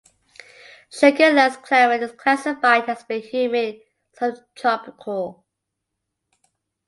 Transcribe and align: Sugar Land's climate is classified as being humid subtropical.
Sugar 0.89 1.31
Land's 1.31 1.57
climate 1.57 2.01
is 2.01 2.11
classified 2.13 2.89
as 2.89 3.03
being 3.03 3.21
humid 3.21 3.81
subtropical. 4.17 5.45